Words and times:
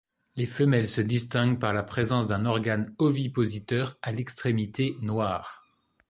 Les 0.35 0.47
femelles 0.47 0.89
se 0.89 0.99
distinguent 1.01 1.59
par 1.59 1.73
la 1.73 1.83
présence 1.83 2.25
d'un 2.25 2.47
organe 2.47 2.95
ovipositeur 2.97 3.99
à 4.01 4.11
l'extrémité 4.11 4.97
noire. 5.03 5.63